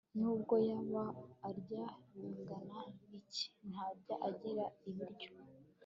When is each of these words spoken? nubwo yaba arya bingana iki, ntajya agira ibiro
nubwo 0.19 0.55
yaba 0.69 1.03
arya 1.47 1.85
bingana 2.13 2.79
iki, 3.17 3.45
ntajya 3.69 4.15
agira 4.27 4.65
ibiro 4.89 5.27